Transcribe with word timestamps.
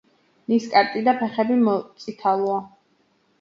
ნისკარტი 0.53 1.03
და 1.07 1.13
ფეხები 1.19 1.59
მოწითალოა. 1.67 2.57